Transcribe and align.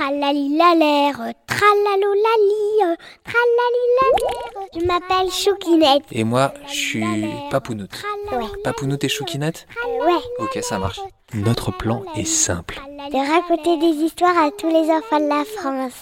Tralalilalère, 0.00 1.34
tralalolali, 1.46 2.96
tralalilalère. 3.22 4.68
Je 4.74 4.86
m'appelle 4.86 5.30
Choukinette. 5.30 6.04
Et 6.10 6.24
moi, 6.24 6.54
je 6.68 6.72
suis 6.72 7.04
Papounoute. 7.50 8.02
Ouais. 8.32 8.46
Papounoute 8.64 9.04
et 9.04 9.10
Choukinette 9.10 9.66
Ouais. 10.00 10.22
Ok, 10.38 10.58
ça 10.62 10.78
marche. 10.78 11.00
Notre 11.34 11.70
plan 11.70 12.02
est 12.16 12.24
simple. 12.24 12.80
De 13.12 13.30
raconter 13.30 13.76
des 13.76 14.02
histoires 14.02 14.38
à 14.38 14.50
tous 14.50 14.68
les 14.68 14.90
enfants 14.90 15.20
de 15.20 15.28
la 15.28 15.44
France. 15.44 15.92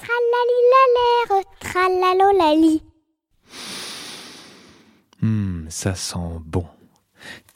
Tralalilalère, 1.26 1.44
tralalolali. 1.58 2.82
Hum, 5.24 5.66
ça 5.70 5.96
sent 5.96 6.38
bon. 6.44 6.66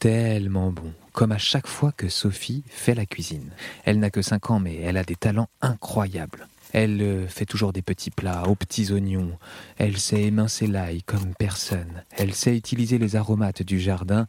Tellement 0.01 0.73
bon. 0.73 0.93
Comme 1.13 1.33
à 1.33 1.39
chaque 1.39 1.67
fois 1.67 1.93
que 1.93 2.09
Sophie 2.09 2.65
fait 2.69 2.95
la 2.95 3.07
cuisine. 3.07 3.51
Elle 3.85 3.99
n'a 3.99 4.11
que 4.11 4.23
5 4.23 4.51
ans, 4.51 4.61
mais 4.61 4.77
elle 4.77 4.97
a 4.97 5.05
des 5.05 5.17
talents 5.17 5.49
incroyables. 5.61 6.49
Elle 6.73 7.03
euh, 7.03 7.29
fait 7.29 7.45
toujours 7.45 7.73
des 7.73 7.83
petits 7.83 8.11
plats 8.11 8.45
aux 8.49 8.55
petits 8.55 8.93
oignons. 8.93 9.39
Elle 9.77 9.99
sait 9.99 10.23
émincer 10.23 10.67
l'ail 10.67 11.03
comme 11.03 11.35
personne. 11.39 12.03
Elle 12.17 12.35
sait 12.35 12.57
utiliser 12.57 12.99
les 12.99 13.17
aromates 13.17 13.63
du 13.63 13.79
jardin 13.79 14.27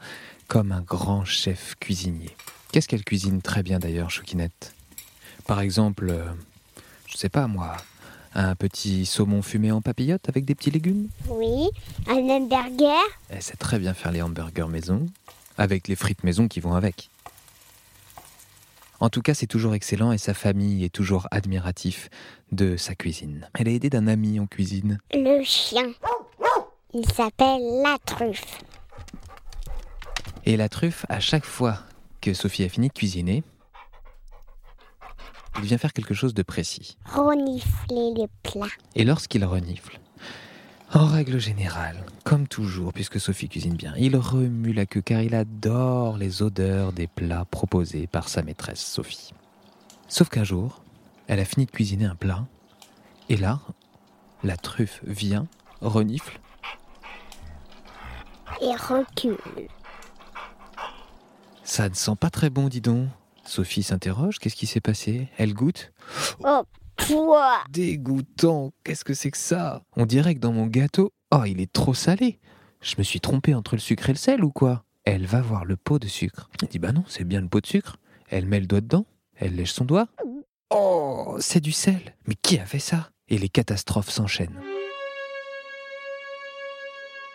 comme 0.48 0.72
un 0.74 0.82
grand 0.82 1.24
chef 1.24 1.76
cuisinier. 1.80 2.36
Qu'est-ce 2.72 2.88
qu'elle 2.88 3.06
cuisine 3.06 3.42
très 3.42 3.64
bien 3.64 3.80
d'ailleurs, 3.80 4.10
Choukinette? 4.10 4.74
Par 5.48 5.62
exemple, 5.62 6.10
euh, 6.10 6.26
je 7.08 7.18
sais 7.18 7.30
pas 7.30 7.48
moi, 7.48 7.78
un 8.36 8.56
petit 8.56 9.06
saumon 9.06 9.42
fumé 9.42 9.72
en 9.72 9.82
papillote 9.82 10.28
avec 10.28 10.44
des 10.44 10.56
petits 10.56 10.72
légumes? 10.72 11.08
Oui. 11.30 11.70
Un 12.08 12.18
hamburger. 12.30 13.04
Elle 13.30 13.42
sait 13.42 13.56
très 13.56 13.80
bien 13.80 13.94
faire 13.94 14.12
les 14.12 14.22
hamburgers 14.22 14.68
maison, 14.68 15.06
avec 15.58 15.88
les 15.88 15.96
frites 15.96 16.24
maison 16.24 16.48
qui 16.48 16.60
vont 16.60 16.74
avec. 16.74 17.10
En 19.00 19.10
tout 19.10 19.22
cas, 19.22 19.34
c'est 19.34 19.48
toujours 19.48 19.74
excellent 19.74 20.12
et 20.12 20.18
sa 20.18 20.34
famille 20.34 20.86
est 20.86 20.94
toujours 20.94 21.28
admiratif 21.32 22.10
de 22.52 22.78
sa 22.78 22.96
cuisine. 22.96 23.50
Elle 23.54 23.68
est 23.68 23.76
aidée 23.76 23.90
d'un 23.90 24.08
ami 24.08 24.40
en 24.40 24.46
cuisine. 24.46 25.00
Le 25.14 25.44
chien. 25.44 25.92
Il 26.94 27.06
s'appelle 27.12 27.82
la 27.84 27.98
truffe. 28.06 28.62
Et 30.46 30.58
la 30.58 30.70
truffe, 30.70 31.06
à 31.10 31.20
chaque 31.20 31.46
fois 31.46 31.80
que 32.22 32.34
Sophie 32.34 32.64
a 32.64 32.70
fini 32.70 32.90
de 32.90 32.94
cuisiner, 32.94 33.44
il 35.58 35.64
vient 35.64 35.78
faire 35.78 35.94
quelque 35.94 36.14
chose 36.14 36.34
de 36.34 36.44
précis. 36.44 36.98
Renifler 37.06 38.14
les 38.16 38.28
plats. 38.44 38.68
Et 38.96 39.04
lorsqu'il 39.04 39.44
renifle, 39.44 40.00
en 40.94 41.06
règle 41.08 41.40
générale, 41.40 42.06
comme 42.24 42.48
toujours, 42.48 42.94
puisque 42.94 43.20
Sophie 43.20 43.50
cuisine 43.50 43.76
bien, 43.76 43.94
il 43.98 44.16
remue 44.16 44.74
la 44.74 44.86
queue 44.86 45.02
car 45.02 45.22
il 45.22 45.34
adore 45.34 46.18
les 46.18 46.42
odeurs 46.44 46.94
des 46.94 47.08
plats 47.08 47.46
proposés 47.46 48.06
par 48.08 48.30
sa 48.30 48.44
maîtresse 48.44 48.84
Sophie. 48.86 49.34
Sauf 50.08 50.30
qu'un 50.30 50.44
jour, 50.44 50.84
elle 51.28 51.40
a 51.40 51.46
fini 51.46 51.66
de 51.66 51.72
cuisiner 51.72 52.06
un 52.06 52.16
plat, 52.16 52.46
et 53.30 53.38
là, 53.38 53.60
la 54.44 54.56
truffe 54.58 55.02
vient, 55.06 55.48
renifle, 55.82 56.40
Et 58.62 58.76
recule. 58.76 59.38
ça 61.64 61.90
ne 61.90 61.96
sent 61.96 62.16
pas 62.20 62.30
très 62.30 62.50
bon, 62.50 62.68
dis 62.70 62.82
donc. 62.82 63.10
Sophie 63.46 63.84
s'interroge, 63.84 64.40
qu'est-ce 64.40 64.56
qui 64.56 64.68
s'est 64.68 64.80
passé? 64.80 65.28
Elle 65.38 65.54
goûte 65.54 65.92
Oh, 66.46 66.64
pouah. 67.08 67.64
Dégoûtant, 67.70 68.72
qu'est-ce 68.84 69.04
que 69.04 69.14
c'est 69.14 69.32
que 69.32 69.38
ça? 69.38 69.84
On 69.96 70.06
dirait 70.06 70.36
que 70.36 70.40
dans 70.40 70.54
mon 70.54 70.68
gâteau, 70.68 71.12
oh, 71.32 71.44
il 71.46 71.62
est 71.62 71.72
trop 71.72 71.94
salé. 71.94 72.40
Je 72.82 72.96
me 72.98 73.04
suis 73.04 73.20
trompé 73.20 73.54
entre 73.54 73.76
le 73.76 73.80
sucre 73.80 74.10
et 74.10 74.14
le 74.14 74.18
sel 74.18 74.44
ou 74.44 74.52
quoi? 74.52 74.84
Elle 75.06 75.26
va 75.26 75.42
voir 75.42 75.66
le 75.66 75.76
pot 75.76 76.00
de 76.00 76.08
sucre. 76.08 76.50
Elle 76.62 76.70
dit 76.70 76.80
bah 76.80 76.92
non, 76.92 77.04
c'est 77.08 77.24
bien 77.24 77.42
le 77.42 77.48
pot 77.48 77.62
de 77.62 77.68
sucre. 77.68 77.98
Elle 78.30 78.46
met 78.46 78.60
le 78.60 78.68
doigt 78.68 78.82
dedans, 78.82 79.06
elle 79.36 79.56
lèche 79.56 79.74
son 79.74 79.86
doigt. 79.86 80.08
Oh, 80.70 81.38
c'est 81.40 81.60
du 81.60 81.72
sel. 81.72 82.16
Mais 82.28 82.36
qui 82.36 82.58
a 82.60 82.66
fait 82.66 82.80
ça? 82.80 83.10
Et 83.28 83.38
les 83.38 83.50
catastrophes 83.50 84.10
s'enchaînent. 84.10 84.62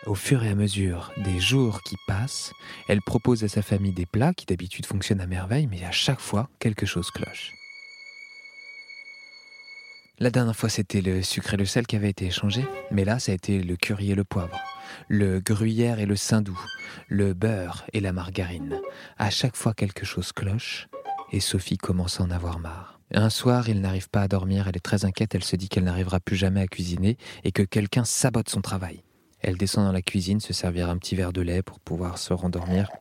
Au 0.05 0.15
fur 0.15 0.43
et 0.43 0.49
à 0.49 0.55
mesure 0.55 1.11
des 1.17 1.39
jours 1.39 1.81
qui 1.83 1.95
passent, 2.07 2.53
elle 2.87 3.01
propose 3.01 3.43
à 3.43 3.47
sa 3.47 3.61
famille 3.61 3.91
des 3.91 4.05
plats 4.05 4.33
qui 4.33 4.45
d'habitude 4.45 4.85
fonctionnent 4.85 5.21
à 5.21 5.27
merveille, 5.27 5.67
mais 5.67 5.83
à 5.83 5.91
chaque 5.91 6.21
fois, 6.21 6.49
quelque 6.59 6.85
chose 6.85 7.11
cloche. 7.11 7.53
La 10.21 10.31
dernière 10.31 10.55
fois, 10.55 10.67
c'était 10.67 10.99
le 10.99 11.21
sucre 11.23 11.53
et 11.53 11.57
le 11.57 11.63
sel 11.63 11.87
qui 11.87 11.95
avaient 11.95 12.09
été 12.09 12.25
échangés, 12.25 12.67
mais 12.91 13.05
là, 13.05 13.19
ça 13.19 13.31
a 13.31 13.35
été 13.35 13.63
le 13.63 13.77
curry 13.77 14.11
et 14.11 14.15
le 14.15 14.25
poivre, 14.25 14.59
le 15.07 15.39
gruyère 15.39 15.99
et 15.99 16.05
le 16.05 16.17
saindoux, 16.17 16.59
le 17.07 17.33
beurre 17.33 17.85
et 17.93 18.01
la 18.01 18.11
margarine. 18.11 18.81
À 19.17 19.29
chaque 19.29 19.55
fois, 19.55 19.73
quelque 19.73 20.05
chose 20.05 20.33
cloche, 20.33 20.89
et 21.31 21.39
Sophie 21.39 21.77
commence 21.77 22.19
à 22.19 22.23
en 22.23 22.31
avoir 22.31 22.59
marre. 22.59 22.99
Un 23.13 23.29
soir, 23.29 23.69
il 23.69 23.79
n'arrive 23.79 24.09
pas 24.09 24.23
à 24.23 24.27
dormir, 24.27 24.67
elle 24.67 24.75
est 24.75 24.81
très 24.81 25.05
inquiète, 25.05 25.35
elle 25.35 25.43
se 25.43 25.55
dit 25.55 25.69
qu'elle 25.69 25.85
n'arrivera 25.85 26.19
plus 26.19 26.35
jamais 26.35 26.61
à 26.61 26.67
cuisiner 26.67 27.17
et 27.45 27.53
que 27.53 27.63
quelqu'un 27.63 28.03
sabote 28.03 28.49
son 28.49 28.61
travail. 28.61 29.03
Elle 29.39 29.57
descend 29.57 29.85
dans 29.85 29.93
la 29.93 30.01
cuisine, 30.01 30.41
se 30.41 30.51
servir 30.51 30.89
un 30.89 30.97
petit 30.97 31.15
verre 31.15 31.31
de 31.31 31.41
lait 31.41 31.63
pour 31.63 31.79
pouvoir 31.79 32.17
se 32.17 32.33
rendormir. 32.33 32.91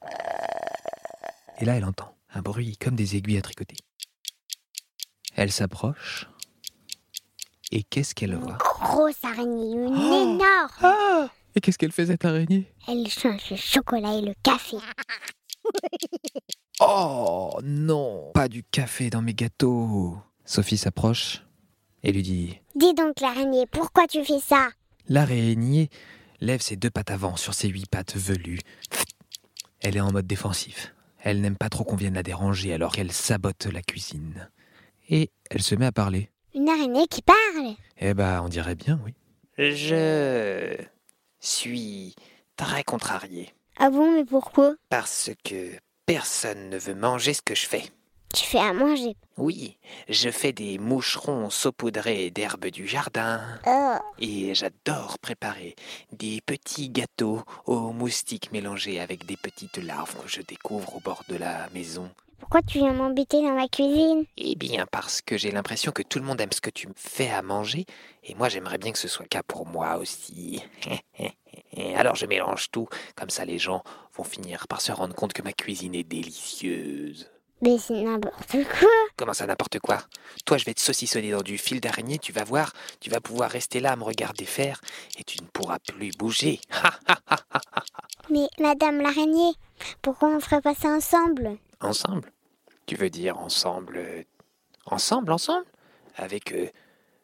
Et 1.58 1.64
là, 1.64 1.76
elle 1.76 1.84
entend 1.84 2.16
un 2.32 2.42
bruit 2.42 2.76
comme 2.76 2.94
des 2.94 3.16
aiguilles 3.16 3.38
à 3.38 3.42
tricoter. 3.42 3.76
Elle 5.34 5.50
s'approche. 5.50 6.28
Et 7.70 7.82
qu'est-ce 7.82 8.14
qu'elle 8.14 8.34
voit 8.36 8.56
Grosse 8.58 9.22
araignée, 9.22 9.72
une 9.72 9.88
Oh. 9.94 10.22
énorme. 10.38 10.68
Ah 10.82 11.28
Et 11.54 11.60
qu'est-ce 11.60 11.76
qu'elle 11.78 11.92
fait 11.92 12.06
cette 12.06 12.24
araignée? 12.24 12.72
Elle 12.86 13.08
change 13.08 13.50
le 13.50 13.56
chocolat 13.56 14.14
et 14.16 14.22
le 14.22 14.34
café. 14.42 14.76
Oh 16.80 17.58
non 17.64 18.30
Pas 18.34 18.48
du 18.48 18.62
café 18.62 19.10
dans 19.10 19.20
mes 19.22 19.34
gâteaux 19.34 20.16
Sophie 20.44 20.76
s'approche 20.78 21.42
et 22.04 22.12
lui 22.12 22.22
dit 22.22 22.58
Dis 22.76 22.94
donc 22.94 23.20
l'araignée, 23.20 23.66
pourquoi 23.66 24.06
tu 24.06 24.24
fais 24.24 24.38
ça? 24.38 24.68
L'araignée 25.08 25.90
lève 26.40 26.60
ses 26.60 26.76
deux 26.76 26.90
pattes 26.90 27.10
avant 27.10 27.34
sur 27.36 27.52
ses 27.54 27.68
huit 27.68 27.86
pattes 27.90 28.16
velues. 28.16 28.60
Elle 29.80 29.96
est 29.96 30.00
en 30.00 30.12
mode 30.12 30.26
défensif. 30.28 30.94
Elle 31.20 31.40
n'aime 31.40 31.56
pas 31.56 31.68
trop 31.68 31.82
qu'on 31.82 31.96
vienne 31.96 32.14
la 32.14 32.22
déranger 32.22 32.72
alors 32.72 32.92
qu'elle 32.92 33.10
sabote 33.12 33.66
la 33.66 33.82
cuisine. 33.82 34.48
Et 35.08 35.30
elle 35.50 35.62
se 35.62 35.74
met 35.74 35.86
à 35.86 35.92
parler. 35.92 36.30
Une 36.54 36.68
araignée 36.68 37.06
qui 37.06 37.22
parle. 37.22 37.74
Eh 37.98 38.14
ben, 38.14 38.42
on 38.42 38.48
dirait 38.48 38.74
bien, 38.74 38.98
oui. 39.04 39.14
Je 39.58 40.76
suis 41.40 42.14
très 42.56 42.84
contrarié 42.84 43.52
Ah 43.78 43.90
bon, 43.90 44.12
mais 44.12 44.24
pourquoi? 44.24 44.74
Parce 44.88 45.30
que 45.44 45.72
personne 46.06 46.70
ne 46.70 46.78
veut 46.78 46.94
manger 46.94 47.34
ce 47.34 47.42
que 47.42 47.54
je 47.54 47.66
fais. 47.66 47.84
Tu 48.34 48.44
fais 48.44 48.58
à 48.58 48.72
manger. 48.74 49.16
Oui, 49.38 49.78
je 50.08 50.28
fais 50.30 50.52
des 50.52 50.78
moucherons 50.78 51.48
saupoudrés 51.48 52.30
d'herbes 52.30 52.66
du 52.66 52.86
jardin 52.86 53.40
Oh, 53.66 53.96
et 54.18 54.54
j'adore 54.54 55.18
préparer 55.18 55.74
des 56.12 56.42
petits 56.42 56.90
gâteaux 56.90 57.42
aux 57.64 57.92
moustiques 57.92 58.52
mélangés 58.52 59.00
avec 59.00 59.24
des 59.24 59.38
petites 59.38 59.78
larves 59.78 60.14
que 60.22 60.28
je 60.28 60.42
découvre 60.42 60.96
au 60.96 61.00
bord 61.00 61.24
de 61.28 61.36
la 61.36 61.70
maison. 61.70 62.10
Pourquoi 62.48 62.66
tu 62.66 62.78
viens 62.78 62.94
m'embêter 62.94 63.42
dans 63.42 63.52
ma 63.52 63.68
cuisine? 63.68 64.24
Eh 64.38 64.54
bien 64.54 64.86
parce 64.90 65.20
que 65.20 65.36
j'ai 65.36 65.50
l'impression 65.50 65.92
que 65.92 66.02
tout 66.02 66.18
le 66.18 66.24
monde 66.24 66.40
aime 66.40 66.50
ce 66.50 66.62
que 66.62 66.70
tu 66.70 66.88
me 66.88 66.94
fais 66.96 67.28
à 67.28 67.42
manger 67.42 67.84
et 68.24 68.34
moi 68.34 68.48
j'aimerais 68.48 68.78
bien 68.78 68.90
que 68.90 68.98
ce 68.98 69.06
soit 69.06 69.24
le 69.24 69.28
cas 69.28 69.42
pour 69.42 69.66
moi 69.66 69.98
aussi. 69.98 70.64
Alors 71.94 72.14
je 72.14 72.24
mélange 72.24 72.70
tout, 72.70 72.88
comme 73.16 73.28
ça 73.28 73.44
les 73.44 73.58
gens 73.58 73.82
vont 74.16 74.24
finir 74.24 74.66
par 74.66 74.80
se 74.80 74.92
rendre 74.92 75.14
compte 75.14 75.34
que 75.34 75.42
ma 75.42 75.52
cuisine 75.52 75.94
est 75.94 76.04
délicieuse. 76.04 77.30
Mais 77.60 77.76
c'est 77.76 78.02
n'importe 78.02 78.52
quoi. 78.52 78.88
Comment 79.18 79.34
ça 79.34 79.46
n'importe 79.46 79.78
quoi? 79.80 79.98
Toi 80.46 80.56
je 80.56 80.64
vais 80.64 80.72
te 80.72 80.80
saucissonner 80.80 81.32
dans 81.32 81.42
du 81.42 81.58
fil 81.58 81.82
d'araignée, 81.82 82.18
tu 82.18 82.32
vas 82.32 82.44
voir, 82.44 82.72
tu 82.98 83.10
vas 83.10 83.20
pouvoir 83.20 83.50
rester 83.50 83.78
là 83.78 83.92
à 83.92 83.96
me 83.96 84.04
regarder 84.04 84.46
faire 84.46 84.80
et 85.18 85.24
tu 85.24 85.42
ne 85.42 85.48
pourras 85.48 85.80
plus 85.80 86.16
bouger. 86.16 86.60
Mais 88.30 88.48
madame 88.58 89.02
l'araignée, 89.02 89.52
pourquoi 90.00 90.30
on 90.30 90.40
ferait 90.40 90.62
pas 90.62 90.74
ça 90.74 90.88
ensemble? 90.88 91.58
Ensemble? 91.80 92.32
Tu 92.88 92.96
veux 92.96 93.10
dire 93.10 93.38
ensemble 93.38 93.98
euh, 93.98 94.22
Ensemble, 94.86 95.32
ensemble? 95.32 95.66
Avec 96.16 96.52
euh, 96.52 96.68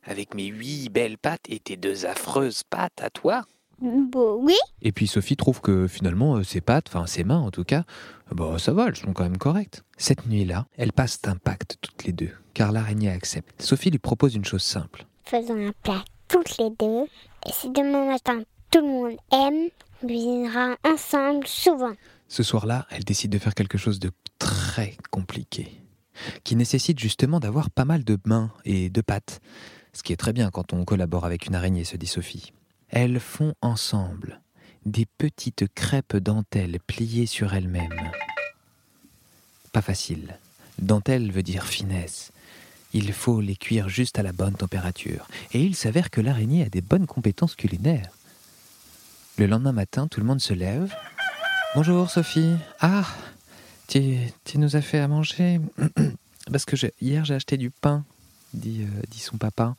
avec 0.05 0.35
mes 0.35 0.45
huit 0.45 0.91
belles 0.91 1.17
pattes 1.17 1.47
et 1.49 1.59
tes 1.59 1.79
deux 1.79 2.05
affreuses 2.05 2.65
pattes 2.65 3.01
à 3.01 3.09
toi? 3.09 3.47
Bon, 3.81 4.35
oui. 4.43 4.57
Et 4.83 4.93
puis 4.93 5.07
Sophie 5.07 5.37
trouve 5.37 5.63
que 5.63 5.87
finalement, 5.87 6.37
euh, 6.37 6.43
ses 6.43 6.61
pattes, 6.61 6.89
enfin 6.89 7.07
ses 7.07 7.25
mains 7.25 7.39
en 7.39 7.51
tout 7.51 7.65
cas, 7.65 7.85
euh, 8.31 8.35
bah 8.35 8.59
ça 8.59 8.75
va, 8.75 8.89
elles 8.89 8.97
sont 8.97 9.15
quand 9.15 9.23
même 9.23 9.39
correctes. 9.39 9.85
Cette 9.97 10.27
nuit-là, 10.27 10.67
elles 10.77 10.93
passent 10.93 11.21
un 11.25 11.37
pacte 11.37 11.79
toutes 11.81 12.05
les 12.05 12.13
deux, 12.13 12.31
car 12.53 12.71
l'araignée 12.71 13.11
accepte. 13.11 13.63
Sophie 13.63 13.91
lui 13.91 13.99
propose 13.99 14.35
une 14.35 14.45
chose 14.45 14.63
simple. 14.63 15.07
Faisons 15.25 15.67
un 15.69 15.73
plat 15.83 16.05
toutes 16.29 16.59
les 16.59 16.69
deux. 16.79 17.05
Et 17.47 17.53
si 17.53 17.71
demain 17.71 18.05
matin 18.05 18.43
tout 18.71 18.83
le 18.83 18.87
monde 18.87 19.17
aime, 19.33 19.71
on 20.03 20.07
cuisinera 20.07 20.77
ensemble 20.85 21.47
souvent. 21.47 21.95
Ce 22.29 22.43
soir-là, 22.43 22.87
elle 22.91 23.05
décide 23.05 23.31
de 23.31 23.39
faire 23.39 23.55
quelque 23.55 23.79
chose 23.79 23.99
de 23.99 24.11
très 24.75 24.97
compliqué, 25.13 25.81
qui 26.43 26.57
nécessite 26.57 26.99
justement 26.99 27.39
d'avoir 27.39 27.71
pas 27.71 27.85
mal 27.85 28.03
de 28.03 28.19
mains 28.25 28.51
et 28.65 28.91
de 28.91 29.01
pattes, 29.03 29.41
ce 29.93 30.03
qui 30.03 30.13
est 30.13 30.17
très 30.17 30.33
bien 30.33 30.51
quand 30.51 30.73
on 30.73 30.85
collabore 30.85 31.25
avec 31.25 31.47
une 31.47 31.55
araignée, 31.55 31.85
se 31.85 31.97
dit 31.97 32.09
Sophie. 32.09 32.53
Elles 32.89 33.21
font 33.21 33.55
ensemble 33.63 34.41
des 34.85 35.07
petites 35.07 35.73
crêpes 35.77 36.17
dentelles 36.17 36.81
pliées 36.85 37.27
sur 37.27 37.55
elles-mêmes. 37.55 38.11
Pas 39.71 39.81
facile. 39.81 40.41
Dentelle 40.81 41.31
veut 41.31 41.45
dire 41.45 41.67
finesse. 41.67 42.33
Il 42.93 43.13
faut 43.13 43.41
les 43.41 43.55
cuire 43.55 43.89
juste 43.89 44.19
à 44.19 44.25
la 44.25 44.33
bonne 44.33 44.55
température. 44.55 45.29
Et 45.53 45.63
il 45.63 45.77
s'avère 45.77 46.11
que 46.11 46.21
l'araignée 46.21 46.65
a 46.65 46.69
des 46.69 46.83
bonnes 46.83 47.07
compétences 47.07 47.55
culinaires. 47.55 48.11
Le 49.39 49.47
lendemain 49.47 49.71
matin, 49.71 50.09
tout 50.09 50.19
le 50.19 50.27
monde 50.27 50.41
se 50.41 50.53
lève. 50.53 50.93
Bonjour 51.77 52.11
Sophie. 52.11 52.57
Ah, 52.81 53.07
tu, 53.89 54.19
tu 54.45 54.59
nous 54.59 54.77
as 54.77 54.81
fait 54.83 54.99
à 54.99 55.09
manger 55.09 55.61
Parce 56.53 56.65
que 56.65 56.77
je- 56.77 56.89
hier 57.01 57.25
j'ai 57.25 57.35
acheté 57.35 57.57
du 57.57 57.71
pain, 57.71 58.05
dit, 58.53 58.83
euh, 58.83 59.03
dit 59.11 59.19
son 59.21 59.37
papa. 59.39 59.77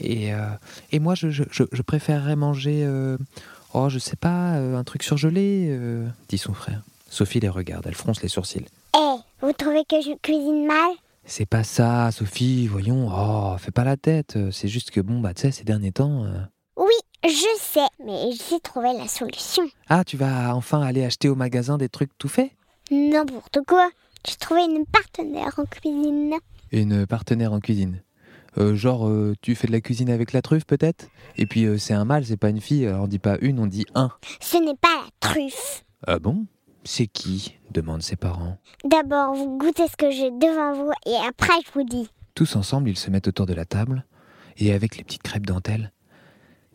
Et, 0.00 0.34
euh, 0.34 0.48
et 0.90 0.98
moi 0.98 1.14
je, 1.14 1.30
je, 1.30 1.44
je- 1.50 1.82
préférerais 1.82 2.34
manger, 2.36 2.82
euh, 2.84 3.16
oh 3.74 3.88
je 3.88 3.98
sais 4.00 4.16
pas, 4.16 4.54
un 4.56 4.82
truc 4.84 5.02
surgelé, 5.04 5.78
dit 6.28 6.38
son 6.38 6.52
frère. 6.52 6.82
Sophie 7.08 7.38
les 7.38 7.48
regarde, 7.48 7.86
elle 7.86 7.94
fronce 7.94 8.22
les 8.22 8.28
sourcils. 8.28 8.66
Eh, 8.96 9.16
vous 9.40 9.52
trouvez 9.52 9.84
que 9.88 10.00
je 10.00 10.16
cuisine 10.20 10.66
mal? 10.66 10.90
C'est 11.26 11.46
pas 11.46 11.62
ça, 11.64 12.10
Sophie, 12.10 12.66
voyons, 12.66 13.08
oh, 13.10 13.56
fais 13.58 13.70
pas 13.70 13.84
la 13.84 13.96
tête. 13.96 14.36
C'est 14.50 14.68
juste 14.68 14.90
que 14.90 15.00
bon, 15.00 15.20
bah 15.20 15.32
tu 15.32 15.42
sais, 15.42 15.52
ces 15.52 15.64
derniers 15.64 15.92
temps. 15.92 16.26
Oui, 16.76 16.92
je 17.24 17.46
sais, 17.60 17.86
mais 18.04 18.30
j'ai 18.32 18.58
trouvé 18.60 18.92
la 18.98 19.06
solution. 19.06 19.62
Ah, 19.88 20.02
tu 20.04 20.16
vas 20.16 20.54
enfin 20.56 20.82
aller 20.82 21.04
acheter 21.04 21.28
au 21.28 21.36
magasin 21.36 21.78
des 21.78 21.88
trucs 21.88 22.10
tout 22.18 22.28
faits? 22.28 22.50
N'importe 22.90 23.58
quoi. 23.66 23.90
J'ai 24.26 24.36
trouvé 24.36 24.62
une 24.62 24.84
partenaire 24.86 25.52
en 25.58 25.64
cuisine. 25.64 26.34
Une 26.72 27.06
partenaire 27.06 27.52
en 27.52 27.60
cuisine. 27.60 28.02
Euh, 28.56 28.74
genre, 28.74 29.08
euh, 29.08 29.34
tu 29.42 29.54
fais 29.54 29.66
de 29.66 29.72
la 29.72 29.80
cuisine 29.80 30.10
avec 30.10 30.32
la 30.32 30.42
truffe 30.42 30.64
peut-être? 30.64 31.08
Et 31.36 31.46
puis 31.46 31.64
euh, 31.64 31.76
c'est 31.78 31.94
un 31.94 32.04
mâle, 32.04 32.24
c'est 32.24 32.36
pas 32.36 32.50
une 32.50 32.60
fille, 32.60 32.86
alors 32.86 33.04
on 33.04 33.06
dit 33.08 33.18
pas 33.18 33.36
une, 33.40 33.58
on 33.58 33.66
dit 33.66 33.84
un. 33.94 34.10
Ce 34.40 34.56
n'est 34.56 34.76
pas 34.76 34.94
la 35.04 35.10
truffe. 35.20 35.84
Ah 36.06 36.18
bon? 36.18 36.46
C'est 36.84 37.06
qui? 37.06 37.58
demandent 37.70 38.02
ses 38.02 38.16
parents. 38.16 38.58
D'abord, 38.84 39.34
vous 39.34 39.58
goûtez 39.58 39.88
ce 39.88 39.96
que 39.96 40.10
j'ai 40.10 40.30
devant 40.30 40.72
vous 40.74 40.92
et 41.06 41.16
après, 41.26 41.54
je 41.66 41.72
vous 41.72 41.84
dis. 41.84 42.08
Tous 42.34 42.54
ensemble, 42.56 42.88
ils 42.88 42.98
se 42.98 43.10
mettent 43.10 43.26
autour 43.28 43.46
de 43.46 43.54
la 43.54 43.64
table, 43.64 44.06
et 44.58 44.72
avec 44.72 44.96
les 44.96 45.04
petites 45.04 45.22
crêpes 45.22 45.46
dentelles, 45.46 45.92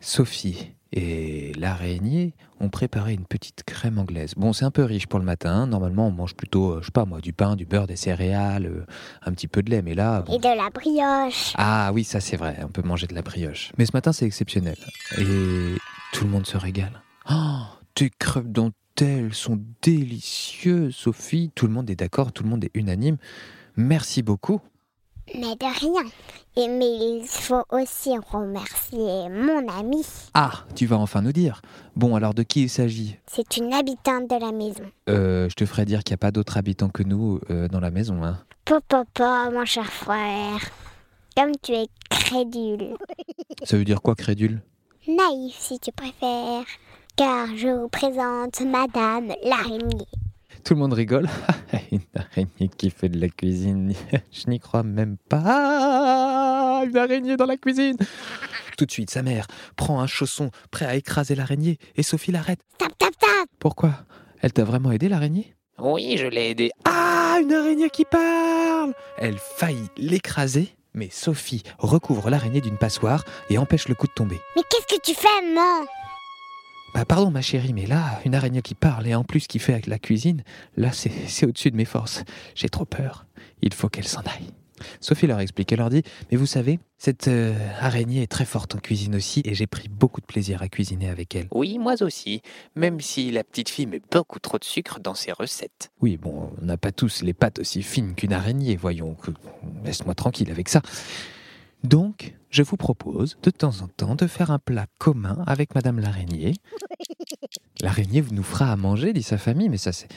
Sophie 0.00 0.74
et 0.92 1.52
l'araignée 1.56 2.34
ont 2.58 2.68
préparé 2.68 3.14
une 3.14 3.24
petite 3.24 3.62
crème 3.64 3.98
anglaise. 3.98 4.34
Bon, 4.36 4.52
c'est 4.52 4.64
un 4.64 4.70
peu 4.70 4.84
riche 4.84 5.06
pour 5.06 5.18
le 5.18 5.24
matin. 5.24 5.66
Normalement, 5.66 6.08
on 6.08 6.10
mange 6.10 6.34
plutôt, 6.34 6.72
euh, 6.72 6.78
je 6.80 6.86
sais 6.86 6.92
pas 6.92 7.04
moi, 7.04 7.20
du 7.20 7.32
pain, 7.32 7.56
du 7.56 7.64
beurre, 7.64 7.86
des 7.86 7.96
céréales, 7.96 8.66
euh, 8.66 8.86
un 9.24 9.32
petit 9.32 9.48
peu 9.48 9.62
de 9.62 9.70
lait. 9.70 9.82
Mais 9.82 9.94
là, 9.94 10.22
bon. 10.22 10.34
Et 10.34 10.38
de 10.38 10.44
la 10.44 10.68
brioche. 10.70 11.54
ah 11.56 11.90
oui, 11.94 12.04
ça 12.04 12.20
c'est 12.20 12.36
vrai. 12.36 12.58
On 12.62 12.68
peut 12.68 12.82
manger 12.82 13.06
de 13.06 13.14
la 13.14 13.22
brioche. 13.22 13.72
Mais 13.78 13.86
ce 13.86 13.92
matin, 13.94 14.12
c'est 14.12 14.26
exceptionnel. 14.26 14.76
Et 15.18 15.76
tout 16.12 16.24
le 16.24 16.30
monde 16.30 16.46
se 16.46 16.56
régale. 16.56 17.02
Oh, 17.30 17.60
tes 17.94 18.10
crêpes 18.10 18.50
dentelles 18.50 19.32
sont 19.32 19.60
délicieuses, 19.82 20.94
Sophie. 20.94 21.52
Tout 21.54 21.66
le 21.66 21.72
monde 21.72 21.88
est 21.88 21.96
d'accord, 21.96 22.32
tout 22.32 22.42
le 22.42 22.48
monde 22.48 22.64
est 22.64 22.70
unanime. 22.74 23.16
Merci 23.76 24.22
beaucoup. 24.22 24.60
Mais 25.34 25.54
de 25.56 25.80
rien. 25.80 26.10
Et 26.56 26.66
mais 26.68 27.20
il 27.20 27.24
faut 27.26 27.62
aussi 27.70 28.10
remercier 28.32 29.28
mon 29.28 29.68
amie. 29.68 30.04
Ah, 30.34 30.64
tu 30.74 30.86
vas 30.86 30.96
enfin 30.98 31.22
nous 31.22 31.32
dire. 31.32 31.62
Bon, 31.94 32.16
alors 32.16 32.34
de 32.34 32.42
qui 32.42 32.62
il 32.62 32.68
s'agit? 32.68 33.16
C'est 33.26 33.56
une 33.56 33.72
habitante 33.72 34.28
de 34.28 34.40
la 34.40 34.50
maison. 34.52 34.82
euh, 35.08 35.48
Je 35.48 35.54
te 35.54 35.64
ferai 35.64 35.84
dire 35.84 36.02
qu'il 36.02 36.12
n'y 36.12 36.16
a 36.16 36.18
pas 36.18 36.32
d'autres 36.32 36.56
habitants 36.56 36.88
que 36.88 37.02
nous 37.04 37.40
euh, 37.50 37.68
dans 37.68 37.80
la 37.80 37.90
maison. 37.90 38.22
Hein. 38.24 38.38
Papa, 38.64 39.50
mon 39.52 39.64
cher 39.64 39.86
frère. 39.86 40.58
Comme 41.36 41.52
tu 41.62 41.72
es 41.72 41.86
crédule. 42.08 42.96
Ça 43.62 43.76
veut 43.76 43.84
dire 43.84 44.02
quoi, 44.02 44.14
crédule? 44.16 44.60
Naïf, 45.06 45.56
si 45.58 45.78
tu 45.78 45.92
préfères. 45.92 46.64
Car 47.16 47.46
je 47.56 47.68
vous 47.68 47.88
présente 47.88 48.60
Madame 48.62 49.32
l'araignée. 49.44 50.06
Tout 50.64 50.74
le 50.74 50.80
monde 50.80 50.92
rigole. 50.94 51.28
une 51.92 52.00
araignée 52.14 52.70
qui 52.76 52.90
fait 52.90 53.08
de 53.08 53.20
la 53.20 53.28
cuisine. 53.28 53.94
Je 54.32 54.48
n'y 54.48 54.58
crois 54.58 54.82
même 54.82 55.16
pas. 55.28 56.84
Une 56.86 56.96
araignée 56.96 57.36
dans 57.36 57.46
la 57.46 57.56
cuisine. 57.56 57.96
Tout 58.76 58.86
de 58.86 58.90
suite, 58.90 59.10
sa 59.10 59.22
mère 59.22 59.46
prend 59.76 60.00
un 60.00 60.06
chausson 60.06 60.50
prêt 60.70 60.86
à 60.86 60.94
écraser 60.94 61.34
l'araignée 61.34 61.78
et 61.96 62.02
Sophie 62.02 62.32
l'arrête. 62.32 62.60
Tap, 62.78 62.96
tap, 62.98 63.10
tap 63.18 63.48
Pourquoi? 63.58 63.92
Elle 64.40 64.52
t'a 64.52 64.64
vraiment 64.64 64.90
aidé, 64.92 65.08
l'araignée? 65.08 65.54
Oui, 65.78 66.16
je 66.16 66.26
l'ai 66.26 66.50
aidé. 66.50 66.70
Ah, 66.84 67.38
une 67.42 67.52
araignée 67.52 67.90
qui 67.90 68.04
parle 68.04 68.94
Elle 69.18 69.38
faillit 69.38 69.88
l'écraser, 69.96 70.74
mais 70.94 71.08
Sophie 71.10 71.62
recouvre 71.78 72.30
l'araignée 72.30 72.60
d'une 72.60 72.78
passoire 72.78 73.24
et 73.50 73.58
empêche 73.58 73.88
le 73.88 73.94
coup 73.94 74.06
de 74.06 74.12
tomber. 74.12 74.40
Mais 74.56 74.62
qu'est-ce 74.70 74.96
que 74.96 75.00
tu 75.02 75.14
fais, 75.14 75.28
maman? 75.42 75.86
Bah 76.94 77.04
pardon 77.04 77.30
ma 77.30 77.40
chérie, 77.40 77.72
mais 77.72 77.86
là, 77.86 78.20
une 78.24 78.34
araignée 78.34 78.62
qui 78.62 78.74
parle 78.74 79.06
et 79.06 79.14
en 79.14 79.22
plus 79.22 79.46
qui 79.46 79.58
fait 79.58 79.72
avec 79.72 79.86
la 79.86 79.98
cuisine, 79.98 80.42
là 80.76 80.90
c'est 80.92 81.46
au-dessus 81.46 81.70
de 81.70 81.76
mes 81.76 81.84
forces. 81.84 82.24
J'ai 82.54 82.68
trop 82.68 82.84
peur. 82.84 83.26
Il 83.62 83.72
faut 83.74 83.88
qu'elle 83.88 84.08
s'en 84.08 84.20
aille. 84.22 84.50
Sophie 85.00 85.26
leur 85.26 85.40
explique, 85.40 85.70
elle 85.72 85.78
leur 85.78 85.90
dit, 85.90 86.02
mais 86.30 86.36
vous 86.36 86.46
savez, 86.46 86.80
cette 86.98 87.28
euh, 87.28 87.54
araignée 87.80 88.22
est 88.22 88.30
très 88.30 88.44
forte 88.44 88.74
en 88.74 88.78
cuisine 88.78 89.14
aussi 89.14 89.42
et 89.44 89.54
j'ai 89.54 89.66
pris 89.66 89.88
beaucoup 89.88 90.20
de 90.20 90.26
plaisir 90.26 90.62
à 90.62 90.68
cuisiner 90.68 91.08
avec 91.08 91.34
elle. 91.34 91.48
Oui, 91.52 91.78
moi 91.78 92.02
aussi. 92.02 92.42
Même 92.76 93.00
si 93.00 93.30
la 93.30 93.44
petite 93.44 93.68
fille 93.68 93.86
met 93.86 94.00
beaucoup 94.10 94.38
trop 94.38 94.58
de 94.58 94.64
sucre 94.64 94.98
dans 95.00 95.14
ses 95.14 95.32
recettes. 95.32 95.90
Oui, 96.00 96.16
bon, 96.16 96.50
on 96.60 96.64
n'a 96.64 96.76
pas 96.76 96.92
tous 96.92 97.22
les 97.22 97.34
pattes 97.34 97.58
aussi 97.58 97.82
fines 97.82 98.14
qu'une 98.14 98.32
araignée, 98.32 98.76
voyons. 98.76 99.16
Laisse-moi 99.84 100.14
tranquille 100.14 100.50
avec 100.50 100.68
ça. 100.68 100.82
Donc, 101.84 102.34
je 102.50 102.62
vous 102.62 102.76
propose 102.76 103.38
de 103.42 103.50
temps 103.50 103.80
en 103.80 103.88
temps 103.88 104.14
de 104.14 104.26
faire 104.26 104.50
un 104.50 104.58
plat 104.58 104.86
commun 104.98 105.42
avec 105.46 105.74
Madame 105.74 105.98
l'araignée. 106.00 106.54
L'araignée 107.80 108.22
nous 108.30 108.42
fera 108.42 108.70
à 108.70 108.76
manger, 108.76 109.12
dit 109.12 109.22
sa 109.22 109.38
famille, 109.38 109.68
mais 109.68 109.78
ça 109.78 109.92
c'est... 109.92 110.08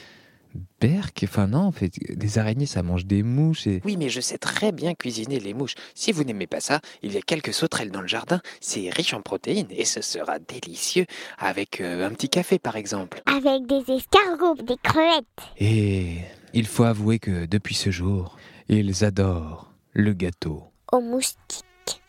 Berk, 0.80 1.24
enfin 1.24 1.48
non, 1.48 1.62
en 1.62 1.72
fait, 1.72 1.92
des 2.10 2.38
araignées 2.38 2.66
ça 2.66 2.84
mange 2.84 3.06
des 3.06 3.24
mouches 3.24 3.66
et... 3.66 3.80
Oui, 3.84 3.96
mais 3.96 4.08
je 4.08 4.20
sais 4.20 4.38
très 4.38 4.70
bien 4.70 4.94
cuisiner 4.94 5.40
les 5.40 5.52
mouches. 5.52 5.74
Si 5.94 6.12
vous 6.12 6.22
n'aimez 6.22 6.46
pas 6.46 6.60
ça, 6.60 6.80
il 7.02 7.12
y 7.12 7.16
a 7.16 7.22
quelques 7.22 7.52
sauterelles 7.52 7.90
dans 7.90 8.02
le 8.02 8.06
jardin. 8.06 8.40
C'est 8.60 8.88
riche 8.90 9.14
en 9.14 9.20
protéines 9.20 9.66
et 9.70 9.84
ce 9.84 10.00
sera 10.00 10.38
délicieux 10.38 11.06
avec 11.38 11.80
euh, 11.80 12.06
un 12.06 12.10
petit 12.10 12.28
café 12.28 12.60
par 12.60 12.76
exemple. 12.76 13.20
Avec 13.26 13.66
des 13.66 13.92
escargots, 13.92 14.62
des 14.62 14.76
crevettes. 14.80 15.24
Et 15.58 16.18
il 16.52 16.66
faut 16.66 16.84
avouer 16.84 17.18
que 17.18 17.46
depuis 17.46 17.74
ce 17.74 17.90
jour, 17.90 18.36
ils 18.68 19.04
adorent 19.04 19.72
le 19.92 20.12
gâteau. 20.12 20.73
Aux 20.94 21.00
moustiques. 21.00 22.02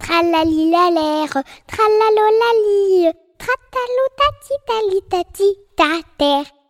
Tralali-la-l'air, 0.00 1.30
tralalolali, 1.70 3.12
tratalo 3.38 4.04
tati 4.18 4.54
tali 4.66 5.00
tati 5.08 5.48
ta 5.78 5.92
terre. 6.18 6.61